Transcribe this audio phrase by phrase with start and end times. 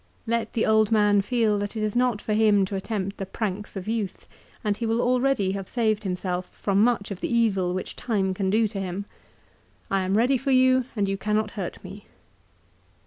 [0.25, 3.75] Let the old man feel that it is not for him to attempt the pranks
[3.75, 4.27] of youth,
[4.63, 8.49] and he will already have saved himself from much of the evil which Time can
[8.49, 9.05] do to him.
[9.91, 12.05] I am ready for you, and you cannot hurt me.